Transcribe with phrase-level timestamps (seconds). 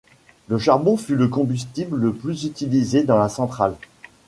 [0.47, 3.75] Le charbon fut le combustible le plus utilisé dans la centrale.